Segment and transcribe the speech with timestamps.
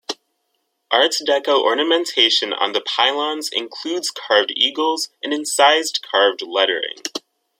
[0.89, 7.03] Art Deco ornamentation on the pylons includes carved eagles and incised carved lettering.